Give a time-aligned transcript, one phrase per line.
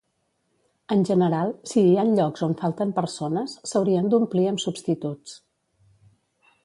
[0.93, 5.37] En general, si hi han llocs on falten persones, s'haurien d'omplir amb substituts.